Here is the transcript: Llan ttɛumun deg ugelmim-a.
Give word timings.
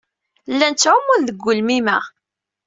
Llan 0.53 0.73
ttɛumun 0.75 1.21
deg 1.23 1.39
ugelmim-a. 1.41 1.99